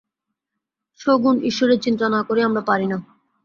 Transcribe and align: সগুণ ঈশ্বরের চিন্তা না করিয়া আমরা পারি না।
সগুণ 0.99 1.35
ঈশ্বরের 1.43 1.79
চিন্তা 1.79 2.05
না 2.09 2.19
করিয়া 2.23 2.47
আমরা 2.47 2.61
পারি 2.61 2.87
না। 2.87 2.97